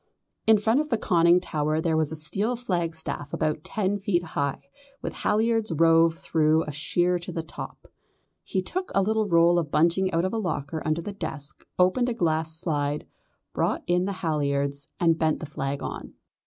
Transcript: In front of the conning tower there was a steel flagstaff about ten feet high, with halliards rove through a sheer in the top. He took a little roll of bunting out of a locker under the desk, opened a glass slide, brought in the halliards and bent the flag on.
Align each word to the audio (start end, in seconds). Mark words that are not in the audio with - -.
In 0.47 0.57
front 0.57 0.79
of 0.79 0.89
the 0.89 0.97
conning 0.97 1.39
tower 1.39 1.79
there 1.79 1.95
was 1.95 2.11
a 2.11 2.15
steel 2.15 2.55
flagstaff 2.55 3.33
about 3.33 3.63
ten 3.63 3.99
feet 3.99 4.23
high, 4.23 4.63
with 5.03 5.13
halliards 5.13 5.71
rove 5.71 6.15
through 6.15 6.63
a 6.63 6.71
sheer 6.71 7.17
in 7.17 7.35
the 7.35 7.43
top. 7.43 7.85
He 8.43 8.63
took 8.63 8.89
a 8.95 9.03
little 9.03 9.27
roll 9.29 9.59
of 9.59 9.69
bunting 9.69 10.11
out 10.11 10.25
of 10.25 10.33
a 10.33 10.39
locker 10.39 10.81
under 10.87 11.03
the 11.03 11.13
desk, 11.13 11.67
opened 11.77 12.09
a 12.09 12.15
glass 12.15 12.55
slide, 12.57 13.05
brought 13.53 13.83
in 13.85 14.05
the 14.05 14.13
halliards 14.25 14.87
and 14.99 15.19
bent 15.19 15.39
the 15.39 15.45
flag 15.45 15.83
on. 15.83 16.15